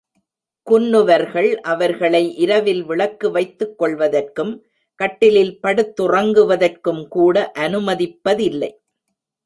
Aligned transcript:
குன்னுவர்கள் 0.67 1.49
அவர்களை 1.63 2.21
இரவில் 2.35 2.83
விளக்கு 2.83 3.31
வைத்துக் 3.31 3.75
கொள்வதற்கும், 3.81 4.53
கட்டிலில் 4.99 5.59
படுத்துறங்குவதற்கும்கூட 5.63 7.45
அனுமதிப்பதில்லை. 7.59 8.71